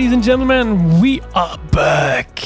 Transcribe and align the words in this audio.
Ladies 0.00 0.14
and 0.14 0.24
Gentlemen, 0.24 1.02
we 1.02 1.20
are 1.34 1.58
back. 1.72 2.40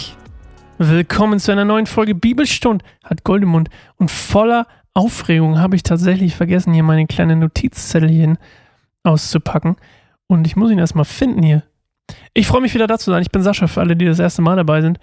Willkommen 0.78 1.38
zu 1.38 1.52
einer 1.52 1.64
neuen 1.64 1.86
Folge 1.86 2.16
Bibelstund, 2.16 2.82
hat 3.04 3.22
Goldemund. 3.22 3.68
Und 3.94 4.10
voller 4.10 4.66
Aufregung 4.92 5.60
habe 5.60 5.76
ich 5.76 5.84
tatsächlich 5.84 6.34
vergessen, 6.34 6.74
hier 6.74 6.82
meine 6.82 7.06
kleine 7.06 7.36
Notizzettelchen 7.36 8.38
auszupacken. 9.04 9.76
Und 10.26 10.48
ich 10.48 10.56
muss 10.56 10.72
ihn 10.72 10.80
erstmal 10.80 11.04
finden 11.04 11.44
hier. 11.44 11.62
Ich 12.32 12.48
freue 12.48 12.60
mich 12.60 12.74
wieder 12.74 12.88
da 12.88 12.98
zu 12.98 13.12
sein. 13.12 13.22
Ich 13.22 13.30
bin 13.30 13.44
Sascha 13.44 13.68
für 13.68 13.82
alle, 13.82 13.94
die 13.94 14.06
das 14.06 14.18
erste 14.18 14.42
Mal 14.42 14.56
dabei 14.56 14.80
sind. 14.80 14.98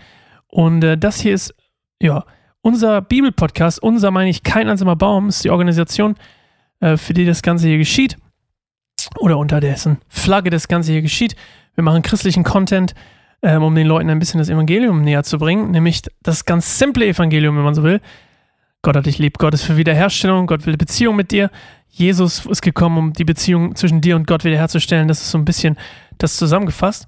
Und 0.48 0.84
äh, 0.84 0.98
das 0.98 1.22
hier 1.22 1.34
ist, 1.34 1.56
ja, 2.02 2.26
unser 2.60 3.02
Bibelpodcast. 3.02 3.82
Unser 3.82 4.12
meine 4.12 4.30
ich 4.30 4.44
kein 4.44 4.68
einsamer 4.68 4.98
Baum, 4.98 5.30
ist 5.30 5.46
die 5.46 5.52
Organisation, 5.52 6.16
äh, 6.82 6.98
für 6.98 7.14
die 7.14 7.24
das 7.24 7.44
Ganze 7.44 7.70
hier 7.70 7.78
geschieht. 7.78 8.18
Oder 9.20 9.38
unter 9.38 9.62
dessen 9.62 10.00
Flagge 10.10 10.50
das 10.50 10.68
Ganze 10.68 10.92
hier 10.92 11.02
geschieht. 11.02 11.38
Wir 11.76 11.84
machen 11.84 12.02
christlichen 12.02 12.44
Content, 12.44 12.94
ähm, 13.42 13.64
um 13.64 13.74
den 13.76 13.88
Leuten 13.88 14.10
ein 14.10 14.20
bisschen 14.20 14.40
das 14.40 14.50
Evangelium 14.50 15.04
näher 15.04 15.24
zu 15.24 15.38
bringen. 15.38 15.72
Nämlich 15.72 16.02
das 16.22 16.46
ganz 16.46 16.78
simple 16.78 17.08
Evangelium, 17.08 17.56
wenn 17.58 17.64
man 17.64 17.76
so 17.76 17.84
will. 17.84 18.02
Gott 18.82 18.96
hat 18.96 19.06
dich 19.06 19.20
lieb, 19.20 19.38
Gott 19.38 19.54
ist 19.54 19.64
für 19.64 19.78
Wiederherstellung, 19.78 20.48
Gott 20.48 20.66
will 20.66 20.76
Beziehung 20.76 21.16
mit 21.16 21.32
dir. 21.32 21.52
Jesus 21.88 22.46
ist 22.46 22.62
gekommen, 22.62 22.98
um 22.98 23.14
die 23.14 23.26
Beziehung 23.26 23.76
zwischen 23.76 24.02
dir 24.02 24.16
und 24.16 24.26
Gott 24.26 24.44
wiederherzustellen. 24.44 25.08
Das 25.08 25.22
ist 25.22 25.32
so 25.32 25.38
ein 25.38 25.46
bisschen 25.46 25.78
das 26.18 26.38
zusammengefasst. 26.38 27.08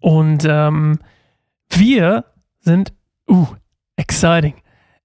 Und 0.00 0.46
ähm, 0.48 0.98
wir 1.68 2.24
sind, 2.60 2.92
uh, 3.28 3.46
exciting. 3.96 4.54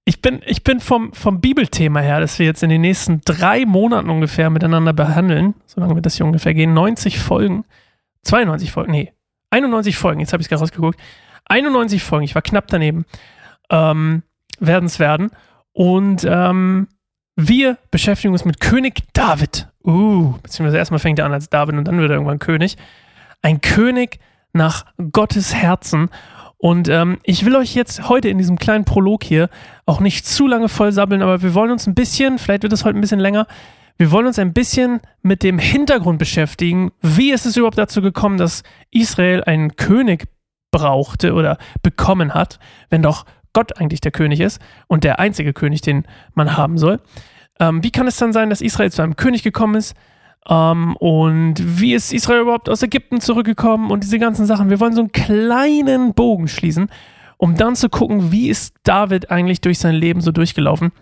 Ich 0.04 0.22
bin, 0.22 0.40
ich 0.46 0.62
bin 0.62 0.80
vom, 0.80 1.12
vom 1.12 1.40
Bibelthema 1.40 2.00
her, 2.00 2.20
das 2.20 2.38
wir 2.38 2.46
jetzt 2.46 2.62
in 2.62 2.70
den 2.70 2.80
nächsten 2.80 3.20
drei 3.24 3.66
Monaten 3.66 4.08
ungefähr 4.08 4.50
miteinander 4.50 4.92
behandeln, 4.92 5.54
solange 5.66 5.96
wird 5.96 6.06
das 6.06 6.16
hier 6.16 6.26
ungefähr 6.26 6.54
gehen, 6.54 6.74
90 6.74 7.18
Folgen, 7.18 7.64
92 8.26 8.72
Folgen, 8.72 8.92
nee, 8.92 9.12
91 9.50 9.96
Folgen, 9.96 10.20
jetzt 10.20 10.32
habe 10.32 10.40
ich 10.40 10.46
es 10.46 10.48
gerade 10.48 10.60
rausgeguckt, 10.60 11.00
91 11.46 12.02
Folgen, 12.02 12.24
ich 12.24 12.34
war 12.34 12.42
knapp 12.42 12.66
daneben, 12.68 13.04
ähm, 13.70 14.22
werden 14.58 14.86
es 14.86 14.98
werden. 14.98 15.30
Und 15.72 16.24
ähm, 16.28 16.88
wir 17.36 17.78
beschäftigen 17.90 18.32
uns 18.32 18.44
mit 18.44 18.60
König 18.60 19.02
David. 19.12 19.68
Uh, 19.84 20.32
beziehungsweise 20.42 20.78
erstmal 20.78 20.98
fängt 20.98 21.18
er 21.18 21.26
an 21.26 21.32
als 21.32 21.50
David 21.50 21.76
und 21.76 21.84
dann 21.84 21.98
wird 21.98 22.10
er 22.10 22.14
irgendwann 22.14 22.38
König. 22.38 22.76
Ein 23.42 23.60
König 23.60 24.18
nach 24.52 24.86
Gottes 25.12 25.54
Herzen. 25.54 26.08
Und 26.56 26.88
ähm, 26.88 27.18
ich 27.22 27.44
will 27.44 27.54
euch 27.54 27.74
jetzt 27.74 28.08
heute 28.08 28.28
in 28.30 28.38
diesem 28.38 28.58
kleinen 28.58 28.86
Prolog 28.86 29.22
hier 29.22 29.50
auch 29.84 30.00
nicht 30.00 30.26
zu 30.26 30.46
lange 30.46 30.68
vollsabbeln, 30.68 31.22
aber 31.22 31.42
wir 31.42 31.54
wollen 31.54 31.70
uns 31.70 31.86
ein 31.86 31.94
bisschen, 31.94 32.38
vielleicht 32.38 32.62
wird 32.62 32.72
es 32.72 32.84
heute 32.84 32.98
ein 32.98 33.02
bisschen 33.02 33.20
länger, 33.20 33.46
wir 33.98 34.10
wollen 34.10 34.26
uns 34.26 34.38
ein 34.38 34.52
bisschen 34.52 35.00
mit 35.22 35.42
dem 35.42 35.58
Hintergrund 35.58 36.18
beschäftigen. 36.18 36.92
Wie 37.00 37.32
ist 37.32 37.46
es 37.46 37.56
überhaupt 37.56 37.78
dazu 37.78 38.02
gekommen, 38.02 38.38
dass 38.38 38.62
Israel 38.90 39.42
einen 39.44 39.76
König 39.76 40.28
brauchte 40.70 41.32
oder 41.32 41.58
bekommen 41.82 42.34
hat, 42.34 42.58
wenn 42.90 43.02
doch 43.02 43.24
Gott 43.56 43.78
eigentlich 43.80 44.02
der 44.02 44.12
König 44.12 44.40
ist 44.40 44.60
und 44.86 45.02
der 45.02 45.18
einzige 45.18 45.54
König, 45.54 45.80
den 45.80 46.04
man 46.34 46.58
haben 46.58 46.76
soll. 46.76 47.00
Ähm, 47.58 47.82
wie 47.82 47.90
kann 47.90 48.06
es 48.06 48.18
dann 48.18 48.34
sein, 48.34 48.50
dass 48.50 48.60
Israel 48.60 48.92
zu 48.92 49.00
einem 49.00 49.16
König 49.16 49.42
gekommen 49.42 49.76
ist? 49.76 49.94
Ähm, 50.46 50.94
und 50.96 51.54
wie 51.80 51.94
ist 51.94 52.12
Israel 52.12 52.42
überhaupt 52.42 52.68
aus 52.68 52.82
Ägypten 52.82 53.22
zurückgekommen 53.22 53.90
und 53.90 54.04
diese 54.04 54.18
ganzen 54.18 54.44
Sachen? 54.44 54.68
Wir 54.68 54.78
wollen 54.78 54.92
so 54.92 55.00
einen 55.00 55.12
kleinen 55.12 56.12
Bogen 56.12 56.48
schließen, 56.48 56.90
um 57.38 57.56
dann 57.56 57.76
zu 57.76 57.88
gucken, 57.88 58.30
wie 58.30 58.50
ist 58.50 58.74
David 58.84 59.30
eigentlich 59.30 59.62
durch 59.62 59.78
sein 59.78 59.94
Leben 59.94 60.20
so 60.20 60.32
durchgelaufen. 60.32 60.92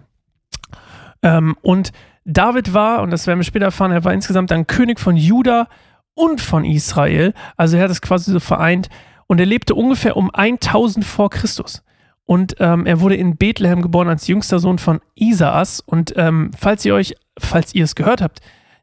Ähm, 1.25 1.57
und 1.61 1.91
David 2.25 2.73
war, 2.73 3.03
und 3.03 3.11
das 3.11 3.27
werden 3.27 3.39
wir 3.39 3.45
später 3.45 3.67
erfahren, 3.67 3.93
er 3.93 4.05
war 4.05 4.13
insgesamt 4.13 4.51
dann 4.51 4.67
König 4.67 4.99
von 4.99 5.17
Juda 5.17 5.69
und 6.15 6.41
von 6.41 6.65
Israel. 6.65 7.35
Also 7.57 7.77
er 7.77 7.85
hat 7.85 7.91
es 7.91 8.01
quasi 8.01 8.33
so 8.33 8.41
vereint. 8.41 8.89
Und 9.27 9.41
er 9.41 9.47
lebte 9.47 9.75
ungefähr 9.75 10.17
um 10.17 10.31
1000 10.33 11.05
vor 11.05 11.31
Christus. 11.31 11.83
Und 12.27 12.57
ähm, 12.59 12.87
er 12.87 13.01
wurde 13.01 13.17
in 13.17 13.37
Bethlehem 13.37 13.83
geboren 13.83 14.09
als 14.09 14.27
jüngster 14.27 14.59
Sohn 14.59 14.79
von 14.79 15.01
Isaas. 15.15 15.81
Und 15.81 16.15
ähm, 16.17 16.51
falls 16.57 16.85
ihr 16.85 16.95
euch, 16.95 17.15
falls 17.39 17.75
ihr 17.75 17.85
es 17.85 17.95
gehört 17.95 18.23
habt, 18.23 18.41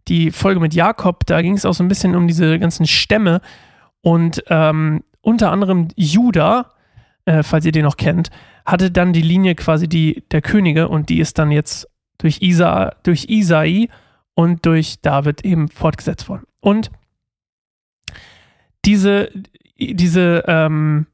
die 0.07 0.31
Folge 0.31 0.59
mit 0.59 0.73
Jakob, 0.73 1.25
da 1.25 1.41
ging 1.41 1.53
es 1.53 1.65
auch 1.65 1.73
so 1.73 1.83
ein 1.83 1.87
bisschen 1.87 2.15
um 2.15 2.27
diese 2.27 2.59
ganzen 2.59 2.85
Stämme. 2.85 3.41
Und 4.01 4.43
ähm, 4.49 5.03
unter 5.21 5.51
anderem 5.51 5.87
Juda, 5.95 6.71
äh, 7.25 7.43
falls 7.43 7.65
ihr 7.65 7.71
den 7.71 7.85
noch 7.85 7.97
kennt, 7.97 8.29
hatte 8.65 8.91
dann 8.91 9.13
die 9.13 9.21
Linie 9.21 9.55
quasi 9.55 9.87
die 9.87 10.23
der 10.31 10.41
Könige 10.41 10.87
und 10.87 11.09
die 11.09 11.19
ist 11.19 11.39
dann 11.39 11.51
jetzt 11.51 11.87
durch, 12.21 12.41
Isa, 12.41 12.95
durch 13.03 13.25
Isai 13.29 13.89
und 14.33 14.65
durch 14.65 15.01
David 15.01 15.43
eben 15.43 15.67
fortgesetzt 15.67 16.29
worden. 16.29 16.45
Und 16.59 16.91
diese, 18.85 19.29
diese, 19.77 20.43
ähm, 20.47 21.07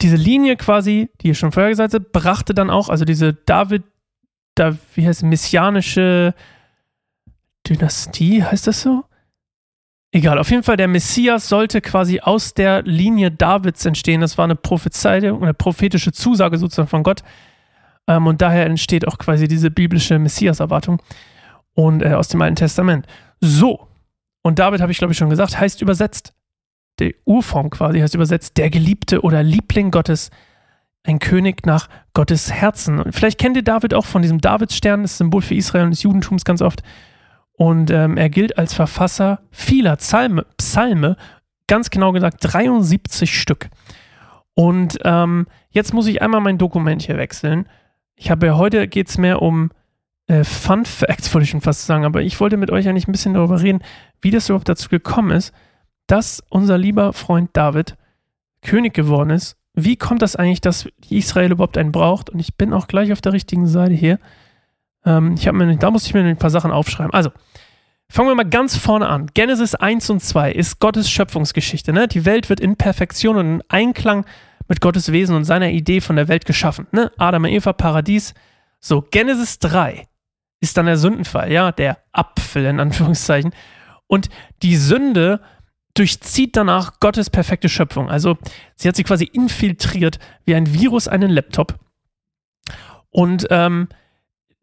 diese 0.00 0.16
Linie 0.16 0.56
quasi, 0.56 1.10
die 1.20 1.28
ihr 1.28 1.34
schon 1.34 1.52
vorher 1.52 1.70
gesagt 1.70 1.94
habt, 1.94 2.12
brachte 2.12 2.54
dann 2.54 2.70
auch, 2.70 2.88
also 2.88 3.04
diese 3.04 3.34
David, 3.34 3.84
da, 4.54 4.76
wie 4.94 5.06
heißt 5.06 5.22
es, 5.22 5.28
messianische 5.28 6.34
Dynastie, 7.66 8.42
heißt 8.42 8.66
das 8.66 8.82
so? 8.82 9.04
Egal, 10.14 10.38
auf 10.38 10.50
jeden 10.50 10.62
Fall, 10.62 10.76
der 10.76 10.88
Messias 10.88 11.48
sollte 11.48 11.80
quasi 11.80 12.20
aus 12.20 12.52
der 12.52 12.82
Linie 12.82 13.30
Davids 13.30 13.86
entstehen. 13.86 14.20
Das 14.20 14.36
war 14.36 14.44
eine 14.44 14.56
Prophezeiung, 14.56 15.42
eine 15.42 15.54
prophetische 15.54 16.12
Zusage 16.12 16.58
sozusagen 16.58 16.88
von 16.88 17.02
Gott. 17.02 17.22
Ähm, 18.06 18.26
und 18.26 18.42
daher 18.42 18.66
entsteht 18.66 19.06
auch 19.06 19.18
quasi 19.18 19.48
diese 19.48 19.70
biblische 19.70 20.18
Messias-Erwartung 20.18 21.00
und 21.74 22.02
äh, 22.02 22.14
aus 22.14 22.28
dem 22.28 22.42
Alten 22.42 22.56
Testament. 22.56 23.06
So, 23.40 23.88
und 24.42 24.58
David 24.58 24.80
habe 24.80 24.92
ich 24.92 24.98
glaube 24.98 25.12
ich 25.12 25.18
schon 25.18 25.30
gesagt, 25.30 25.58
heißt 25.58 25.82
übersetzt 25.82 26.34
die 27.00 27.16
Urform 27.24 27.70
quasi 27.70 28.00
heißt 28.00 28.14
übersetzt 28.14 28.56
der 28.56 28.70
Geliebte 28.70 29.22
oder 29.22 29.42
Liebling 29.42 29.90
Gottes, 29.90 30.30
ein 31.04 31.18
König 31.18 31.66
nach 31.66 31.88
Gottes 32.14 32.52
Herzen. 32.52 33.00
Und 33.00 33.14
vielleicht 33.14 33.38
kennt 33.38 33.56
ihr 33.56 33.64
David 33.64 33.94
auch 33.94 34.06
von 34.06 34.22
diesem 34.22 34.40
Davidsstern, 34.40 35.02
das 35.02 35.18
Symbol 35.18 35.42
für 35.42 35.54
Israel 35.54 35.84
und 35.84 35.90
des 35.90 36.02
Judentums 36.02 36.44
ganz 36.44 36.62
oft. 36.62 36.82
Und 37.54 37.90
ähm, 37.90 38.16
er 38.16 38.30
gilt 38.30 38.58
als 38.58 38.74
Verfasser 38.74 39.40
vieler 39.50 39.96
Psalme, 39.96 40.46
Psalme, 40.56 41.16
ganz 41.66 41.90
genau 41.90 42.12
gesagt 42.12 42.38
73 42.40 43.38
Stück. 43.38 43.68
Und 44.54 44.98
ähm, 45.04 45.46
jetzt 45.70 45.94
muss 45.94 46.06
ich 46.06 46.22
einmal 46.22 46.40
mein 46.40 46.58
Dokument 46.58 47.02
hier 47.02 47.16
wechseln. 47.16 47.66
Ich 48.16 48.30
habe 48.30 48.46
ja 48.46 48.56
heute 48.56 48.88
geht 48.88 49.08
es 49.08 49.18
mehr 49.18 49.42
um 49.42 49.70
äh, 50.26 50.44
Fun 50.44 50.84
Facts, 50.84 51.32
wollte 51.34 51.44
ich 51.44 51.50
schon 51.50 51.60
fast 51.60 51.86
sagen, 51.86 52.04
aber 52.04 52.22
ich 52.22 52.38
wollte 52.40 52.56
mit 52.56 52.70
euch 52.70 52.88
eigentlich 52.88 53.08
ein 53.08 53.12
bisschen 53.12 53.34
darüber 53.34 53.60
reden, 53.62 53.82
wie 54.20 54.30
das 54.30 54.48
überhaupt 54.48 54.68
dazu 54.68 54.88
gekommen 54.88 55.30
ist 55.30 55.52
dass 56.06 56.42
unser 56.50 56.78
lieber 56.78 57.12
Freund 57.12 57.50
David 57.54 57.96
König 58.60 58.94
geworden 58.94 59.30
ist. 59.30 59.56
Wie 59.74 59.96
kommt 59.96 60.22
das 60.22 60.36
eigentlich, 60.36 60.60
dass 60.60 60.86
Israel 61.08 61.52
überhaupt 61.52 61.78
einen 61.78 61.92
braucht? 61.92 62.30
Und 62.30 62.38
ich 62.38 62.56
bin 62.56 62.72
auch 62.72 62.86
gleich 62.86 63.12
auf 63.12 63.20
der 63.20 63.32
richtigen 63.32 63.66
Seite 63.66 63.94
hier. 63.94 64.18
Ähm, 65.04 65.34
ich 65.38 65.50
mir, 65.50 65.76
da 65.76 65.90
muss 65.90 66.06
ich 66.06 66.14
mir 66.14 66.22
ein 66.22 66.36
paar 66.36 66.50
Sachen 66.50 66.70
aufschreiben. 66.70 67.14
Also, 67.14 67.30
fangen 68.10 68.28
wir 68.28 68.34
mal 68.34 68.44
ganz 68.44 68.76
vorne 68.76 69.08
an. 69.08 69.30
Genesis 69.32 69.74
1 69.74 70.10
und 70.10 70.20
2 70.20 70.52
ist 70.52 70.80
Gottes 70.80 71.10
Schöpfungsgeschichte. 71.10 71.92
Ne? 71.92 72.08
Die 72.08 72.26
Welt 72.26 72.50
wird 72.50 72.60
in 72.60 72.76
Perfektion 72.76 73.36
und 73.36 73.46
in 73.46 73.62
Einklang 73.68 74.26
mit 74.68 74.80
Gottes 74.80 75.12
Wesen 75.12 75.36
und 75.36 75.44
seiner 75.44 75.70
Idee 75.70 76.00
von 76.00 76.16
der 76.16 76.28
Welt 76.28 76.44
geschaffen. 76.44 76.86
Ne? 76.92 77.10
Adam 77.18 77.44
und 77.44 77.50
Eva, 77.50 77.72
Paradies. 77.72 78.34
So, 78.80 79.02
Genesis 79.02 79.58
3 79.58 80.06
ist 80.60 80.76
dann 80.76 80.86
der 80.86 80.96
Sündenfall, 80.96 81.52
ja, 81.52 81.72
der 81.72 81.98
Apfel 82.12 82.64
in 82.66 82.80
Anführungszeichen. 82.80 83.52
Und 84.06 84.28
die 84.62 84.76
Sünde 84.76 85.40
durchzieht 85.94 86.56
danach 86.56 87.00
Gottes 87.00 87.30
perfekte 87.30 87.68
Schöpfung. 87.68 88.08
Also 88.08 88.38
sie 88.76 88.88
hat 88.88 88.96
sie 88.96 89.04
quasi 89.04 89.24
infiltriert 89.24 90.18
wie 90.44 90.54
ein 90.54 90.72
Virus 90.72 91.08
einen 91.08 91.30
Laptop. 91.30 91.78
Und 93.10 93.46
ähm, 93.50 93.88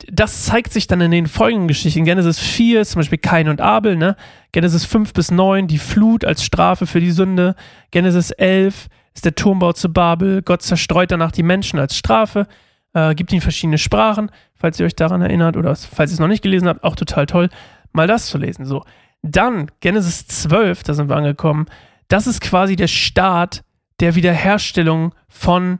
das 0.07 0.45
zeigt 0.45 0.71
sich 0.71 0.87
dann 0.87 1.01
in 1.01 1.11
den 1.11 1.27
folgenden 1.27 1.67
Geschichten. 1.67 2.05
Genesis 2.05 2.39
4 2.39 2.81
ist 2.81 2.91
zum 2.91 3.01
Beispiel 3.01 3.17
Kain 3.17 3.49
und 3.49 3.59
Abel, 3.59 3.95
ne? 3.95 4.15
Genesis 4.53 4.85
5 4.85 5.13
bis 5.13 5.29
9 5.29 5.67
die 5.67 5.77
Flut 5.77 6.23
als 6.23 6.43
Strafe 6.43 6.87
für 6.87 7.01
die 7.01 7.11
Sünde. 7.11 7.55
Genesis 7.91 8.31
11 8.31 8.87
ist 9.19 9.25
der 9.25 9.35
Turmbau 9.35 9.73
zu 9.73 9.91
Babel. 9.91 10.41
Gott 10.41 10.61
zerstreut 10.61 11.11
danach 11.11 11.33
die 11.33 11.43
Menschen 11.43 11.77
als 11.77 11.97
Strafe, 11.97 12.47
äh, 12.93 13.13
gibt 13.15 13.33
ihnen 13.33 13.41
verschiedene 13.41 13.77
Sprachen, 13.77 14.31
falls 14.55 14.79
ihr 14.79 14.85
euch 14.85 14.95
daran 14.95 15.21
erinnert 15.21 15.57
oder 15.57 15.75
falls 15.75 16.11
ihr 16.11 16.13
es 16.13 16.19
noch 16.21 16.29
nicht 16.29 16.41
gelesen 16.41 16.69
habt, 16.69 16.85
auch 16.85 16.95
total 16.95 17.25
toll, 17.25 17.49
mal 17.91 18.07
das 18.07 18.27
zu 18.27 18.37
lesen. 18.37 18.63
So, 18.63 18.85
dann 19.21 19.69
Genesis 19.81 20.25
12, 20.25 20.83
da 20.83 20.93
sind 20.93 21.09
wir 21.09 21.17
angekommen. 21.17 21.65
Das 22.07 22.27
ist 22.27 22.39
quasi 22.39 22.77
der 22.77 22.87
Start 22.87 23.65
der 23.99 24.15
Wiederherstellung 24.15 25.13
von 25.27 25.79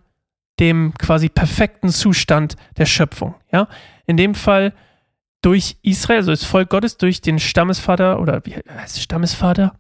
dem 0.60 0.94
quasi 1.00 1.30
perfekten 1.30 1.88
Zustand 1.88 2.58
der 2.78 2.88
Schöpfung. 2.88 3.36
Ja? 3.54 3.70
In 4.06 4.18
dem 4.18 4.36
Fall 4.36 4.74
durch 5.42 5.78
Israel, 5.82 6.18
also 6.18 6.32
das 6.32 6.44
Volk 6.44 6.70
Gottes, 6.70 6.98
durch 6.98 7.22
den 7.22 7.40
Stammesvater 7.40 8.20
oder 8.20 8.46
wie 8.46 8.56
heißt 8.56 8.98
es 8.98 9.04
Stammesvater? 9.04 9.76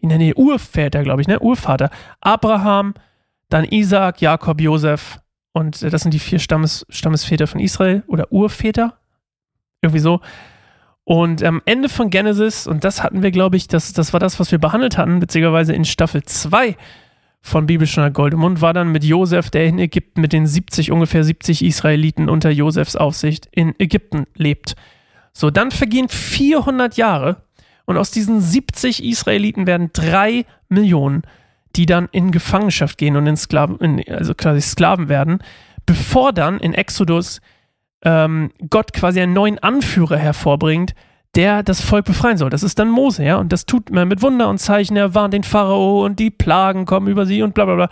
Wie 0.00 0.06
nenne 0.06 0.30
ich 0.30 0.36
Urväter, 0.36 1.02
glaube 1.02 1.22
ich, 1.22 1.28
ne? 1.28 1.38
Urvater. 1.38 1.90
Abraham, 2.20 2.94
dann 3.48 3.64
Isaac, 3.64 4.20
Jakob, 4.20 4.60
Josef 4.60 5.20
und 5.52 5.82
das 5.82 6.02
sind 6.02 6.14
die 6.14 6.18
vier 6.18 6.38
Stammes, 6.38 6.86
Stammesväter 6.88 7.46
von 7.46 7.60
Israel 7.60 8.02
oder 8.06 8.32
Urväter. 8.32 8.94
Irgendwie 9.82 10.00
so. 10.00 10.20
Und 11.04 11.42
am 11.42 11.60
Ende 11.64 11.88
von 11.88 12.10
Genesis, 12.10 12.66
und 12.66 12.84
das 12.84 13.02
hatten 13.02 13.22
wir, 13.22 13.30
glaube 13.30 13.56
ich, 13.56 13.66
das, 13.66 13.92
das 13.92 14.12
war 14.12 14.20
das, 14.20 14.38
was 14.38 14.52
wir 14.52 14.58
behandelt 14.58 14.96
hatten, 14.96 15.18
beziehungsweise 15.18 15.72
in 15.72 15.84
Staffel 15.84 16.22
2 16.22 16.76
von 17.40 17.66
Bibelstunde 17.66 18.12
Goldemund, 18.12 18.60
war 18.60 18.74
dann 18.74 18.92
mit 18.92 19.02
Josef, 19.02 19.50
der 19.50 19.64
in 19.66 19.78
Ägypten 19.78 20.20
mit 20.20 20.32
den 20.32 20.46
70, 20.46 20.92
ungefähr 20.92 21.24
70 21.24 21.64
Israeliten 21.64 22.28
unter 22.28 22.50
Josefs 22.50 22.96
Aufsicht 22.96 23.48
in 23.50 23.74
Ägypten 23.78 24.26
lebt. 24.36 24.76
So, 25.32 25.50
dann 25.50 25.70
vergehen 25.70 26.08
400 26.08 26.96
Jahre 26.96 27.42
und 27.90 27.96
aus 27.96 28.10
diesen 28.10 28.40
70 28.40 29.04
Israeliten 29.04 29.66
werden 29.66 29.90
drei 29.92 30.46
Millionen, 30.68 31.22
die 31.76 31.86
dann 31.86 32.08
in 32.12 32.30
Gefangenschaft 32.30 32.98
gehen 32.98 33.16
und 33.16 33.26
in 33.26 33.36
Sklaven, 33.36 33.78
in, 33.78 34.02
also 34.08 34.34
quasi 34.34 34.60
Sklaven 34.60 35.08
werden, 35.08 35.40
bevor 35.86 36.32
dann 36.32 36.60
in 36.60 36.72
Exodus 36.72 37.40
ähm, 38.04 38.52
Gott 38.70 38.92
quasi 38.92 39.20
einen 39.20 39.32
neuen 39.32 39.58
Anführer 39.58 40.16
hervorbringt, 40.16 40.94
der 41.34 41.62
das 41.62 41.80
Volk 41.80 42.06
befreien 42.06 42.36
soll. 42.36 42.50
Das 42.50 42.62
ist 42.62 42.78
dann 42.78 42.90
Mose, 42.90 43.24
ja. 43.24 43.36
Und 43.36 43.52
das 43.52 43.66
tut 43.66 43.90
man 43.90 44.08
mit 44.08 44.22
Wunder 44.22 44.48
und 44.48 44.58
Zeichen. 44.58 44.96
Er 44.96 45.14
warnt 45.14 45.34
den 45.34 45.44
Pharao 45.44 46.04
und 46.04 46.18
die 46.18 46.30
Plagen 46.30 46.86
kommen 46.86 47.08
über 47.08 47.26
sie 47.26 47.42
und 47.42 47.54
bla 47.54 47.64
bla 47.64 47.74
bla. 47.74 47.88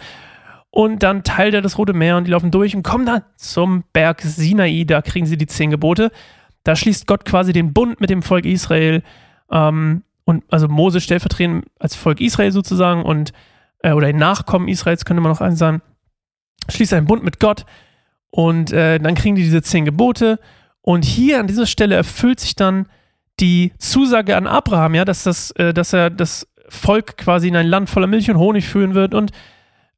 Und 0.70 1.02
dann 1.02 1.24
teilt 1.24 1.54
er 1.54 1.62
das 1.62 1.78
Rote 1.78 1.92
Meer 1.92 2.16
und 2.16 2.26
die 2.26 2.30
laufen 2.30 2.50
durch 2.50 2.74
und 2.76 2.82
kommen 2.82 3.06
dann 3.06 3.22
zum 3.36 3.84
Berg 3.92 4.20
Sinai. 4.22 4.84
Da 4.84 5.02
kriegen 5.02 5.26
sie 5.26 5.36
die 5.36 5.46
zehn 5.46 5.70
Gebote. 5.70 6.10
Da 6.64 6.76
schließt 6.76 7.06
Gott 7.06 7.24
quasi 7.24 7.52
den 7.52 7.72
Bund 7.72 8.00
mit 8.00 8.10
dem 8.10 8.22
Volk 8.22 8.44
Israel. 8.44 9.02
Ähm, 9.50 10.02
und 10.24 10.44
also 10.50 10.68
Mose 10.68 11.00
stellvertretend 11.00 11.66
als 11.78 11.94
Volk 11.94 12.20
Israel 12.20 12.52
sozusagen 12.52 13.02
und 13.02 13.32
äh, 13.82 13.92
oder 13.92 14.08
den 14.08 14.18
Nachkommen 14.18 14.68
Israels 14.68 15.04
könnte 15.04 15.22
man 15.22 15.32
noch 15.32 15.56
sagen, 15.56 15.82
schließt 16.68 16.92
einen 16.92 17.06
Bund 17.06 17.24
mit 17.24 17.40
Gott 17.40 17.64
und 18.30 18.72
äh, 18.72 18.98
dann 18.98 19.14
kriegen 19.14 19.36
die 19.36 19.42
diese 19.42 19.62
zehn 19.62 19.84
Gebote. 19.84 20.38
Und 20.82 21.04
hier 21.04 21.40
an 21.40 21.46
dieser 21.46 21.66
Stelle 21.66 21.94
erfüllt 21.94 22.40
sich 22.40 22.56
dann 22.56 22.86
die 23.40 23.72
Zusage 23.78 24.36
an 24.36 24.46
Abraham, 24.46 24.94
ja, 24.94 25.04
dass, 25.04 25.22
das, 25.22 25.50
äh, 25.52 25.72
dass 25.72 25.92
er 25.92 26.10
das 26.10 26.46
Volk 26.68 27.16
quasi 27.16 27.48
in 27.48 27.56
ein 27.56 27.66
Land 27.66 27.88
voller 27.88 28.06
Milch 28.06 28.30
und 28.30 28.38
Honig 28.38 28.66
führen 28.66 28.94
wird 28.94 29.14
und 29.14 29.32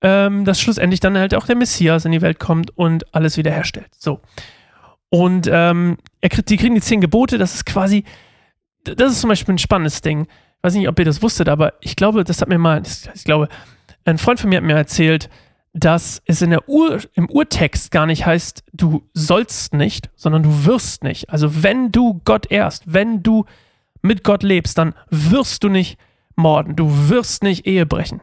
ähm, 0.02 0.44
dass 0.44 0.60
schlussendlich 0.60 1.00
dann 1.00 1.18
halt 1.18 1.34
auch 1.34 1.46
der 1.46 1.56
Messias 1.56 2.04
in 2.04 2.12
die 2.12 2.22
Welt 2.22 2.38
kommt 2.38 2.76
und 2.76 3.14
alles 3.14 3.36
wiederherstellt. 3.36 3.90
So. 3.98 4.20
Und 5.10 5.48
ähm, 5.50 5.98
er 6.20 6.28
die 6.28 6.56
kriegen 6.56 6.74
die 6.74 6.80
zehn 6.80 7.00
Gebote, 7.00 7.36
das 7.36 7.54
ist 7.54 7.66
quasi, 7.66 8.04
das 8.84 9.12
ist 9.12 9.20
zum 9.20 9.28
Beispiel 9.28 9.54
ein 9.54 9.58
spannendes 9.58 10.00
Ding. 10.00 10.22
Ich 10.22 10.64
weiß 10.64 10.74
nicht, 10.74 10.88
ob 10.88 10.98
ihr 10.98 11.04
das 11.04 11.22
wusstet, 11.22 11.48
aber 11.48 11.74
ich 11.80 11.96
glaube, 11.96 12.24
das 12.24 12.40
hat 12.40 12.48
mir 12.48 12.58
mal, 12.58 12.82
ich 13.14 13.24
glaube, 13.24 13.48
ein 14.04 14.18
Freund 14.18 14.40
von 14.40 14.50
mir 14.50 14.56
hat 14.56 14.64
mir 14.64 14.76
erzählt, 14.76 15.28
dass 15.72 16.20
es 16.26 16.42
in 16.42 16.50
der 16.50 16.68
Ur, 16.68 17.00
im 17.14 17.30
Urtext 17.30 17.90
gar 17.90 18.06
nicht 18.06 18.26
heißt, 18.26 18.64
du 18.72 19.08
sollst 19.14 19.72
nicht, 19.72 20.10
sondern 20.16 20.42
du 20.42 20.64
wirst 20.64 21.04
nicht. 21.04 21.30
Also 21.30 21.62
wenn 21.62 21.92
du 21.92 22.20
Gott 22.24 22.50
ehrst, 22.50 22.84
wenn 22.86 23.22
du 23.22 23.44
mit 24.02 24.24
Gott 24.24 24.42
lebst, 24.42 24.78
dann 24.78 24.94
wirst 25.10 25.62
du 25.62 25.68
nicht 25.68 25.98
morden, 26.34 26.74
du 26.74 27.08
wirst 27.08 27.42
nicht 27.42 27.66
Ehe 27.66 27.86
brechen. 27.86 28.20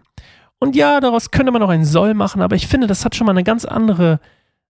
Und 0.59 0.75
ja, 0.75 0.99
daraus 0.99 1.31
könnte 1.31 1.51
man 1.51 1.61
auch 1.61 1.69
ein 1.69 1.85
Soll 1.85 2.13
machen, 2.13 2.41
aber 2.41 2.55
ich 2.55 2.67
finde, 2.67 2.87
das 2.87 3.05
hat 3.05 3.15
schon 3.15 3.25
mal 3.25 3.31
eine 3.31 3.43
ganz 3.43 3.63
andere, 3.63 4.19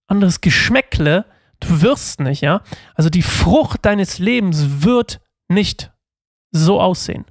anderes 0.08 0.42
Geschmäckle. 0.42 1.26
Du 1.60 1.82
wirst 1.82 2.20
nicht, 2.20 2.42
ja. 2.42 2.62
Also 2.94 3.10
die 3.10 3.22
Frucht 3.22 3.86
deines 3.86 4.20
Lebens 4.20 4.84
wird 4.84 5.20
nicht 5.50 5.92
so 6.52 6.82
aussehen. 6.82 7.26